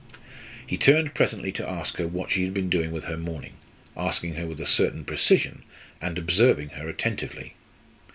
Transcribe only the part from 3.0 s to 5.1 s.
her morning asking her with a certain